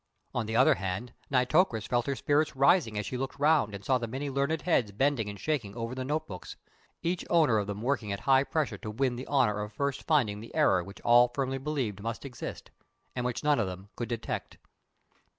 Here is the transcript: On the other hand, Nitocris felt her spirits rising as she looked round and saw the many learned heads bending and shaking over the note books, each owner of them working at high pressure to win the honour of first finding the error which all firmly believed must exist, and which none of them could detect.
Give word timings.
On 0.33 0.47
the 0.47 0.55
other 0.55 0.73
hand, 0.73 1.13
Nitocris 1.29 1.85
felt 1.85 2.07
her 2.07 2.15
spirits 2.15 2.55
rising 2.55 2.97
as 2.97 3.05
she 3.05 3.17
looked 3.17 3.37
round 3.37 3.75
and 3.75 3.85
saw 3.85 3.99
the 3.99 4.07
many 4.07 4.31
learned 4.31 4.63
heads 4.63 4.91
bending 4.91 5.29
and 5.29 5.39
shaking 5.39 5.75
over 5.75 5.93
the 5.93 6.03
note 6.03 6.25
books, 6.27 6.55
each 7.03 7.23
owner 7.29 7.59
of 7.59 7.67
them 7.67 7.83
working 7.83 8.11
at 8.11 8.21
high 8.21 8.43
pressure 8.43 8.79
to 8.79 8.89
win 8.89 9.15
the 9.15 9.27
honour 9.27 9.61
of 9.61 9.73
first 9.73 10.01
finding 10.07 10.39
the 10.39 10.55
error 10.55 10.83
which 10.83 11.01
all 11.01 11.27
firmly 11.35 11.59
believed 11.59 12.01
must 12.01 12.25
exist, 12.25 12.71
and 13.15 13.27
which 13.27 13.43
none 13.43 13.59
of 13.59 13.67
them 13.67 13.89
could 13.95 14.09
detect. 14.09 14.57